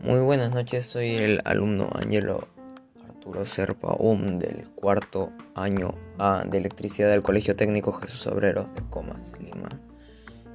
[0.00, 2.46] Muy buenas noches, soy el alumno Angelo
[3.08, 8.82] Arturo Serpa Um del cuarto año A de electricidad del Colegio Técnico Jesús Obrero de
[8.90, 9.68] Comas, Lima.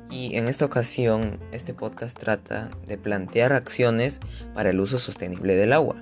[0.10, 4.22] Y en esta ocasión, este podcast trata de plantear acciones
[4.54, 5.98] para el uso sostenible del agua.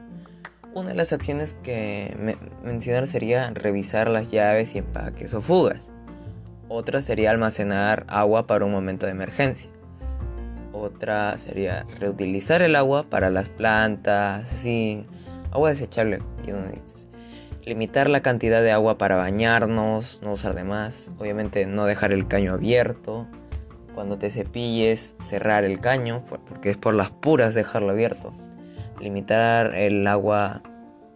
[0.75, 2.15] Una de las acciones que
[2.63, 5.89] mencionar sería revisar las llaves y empaques o fugas.
[6.69, 9.71] Otra sería almacenar agua para un momento de emergencia.
[10.73, 15.05] Otra sería reutilizar el agua para las plantas, sí,
[15.51, 16.19] agua desechable.
[17.65, 21.11] Limitar la cantidad de agua para bañarnos, no usar de más.
[21.19, 23.27] Obviamente no dejar el caño abierto.
[23.93, 28.33] Cuando te cepilles, cerrar el caño, porque es por las puras dejarlo abierto.
[28.99, 30.63] Limitar el agua,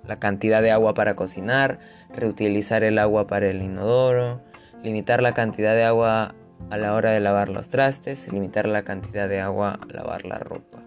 [0.06, 1.80] la cantidad de agua para cocinar,
[2.14, 4.42] reutilizar el agua para el inodoro,
[4.84, 6.36] limitar la cantidad de agua
[6.70, 10.84] a la hora de lavar los trastes, limitar la cantidad de agua lavar la ropa.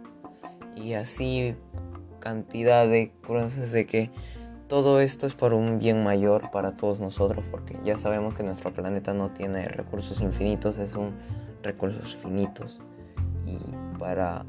[0.76, 1.56] Y así
[2.20, 4.10] cantidad de cosas de que
[4.68, 8.72] todo esto es por un bien mayor para todos nosotros, porque ya sabemos que nuestro
[8.72, 11.14] planeta no tiene recursos infinitos, es un
[11.62, 12.80] recursos finitos.
[13.46, 13.58] Y
[13.98, 14.44] para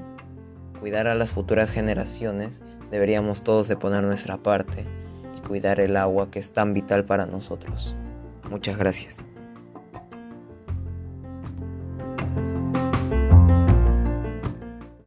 [0.79, 4.85] cuidar a las futuras generaciones deberíamos todos de poner nuestra parte
[5.37, 7.95] y cuidar el agua que es tan vital para nosotros.
[8.49, 9.25] Muchas gracias.